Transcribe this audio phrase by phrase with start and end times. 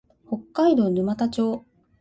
[0.27, 1.63] 北海道沼田町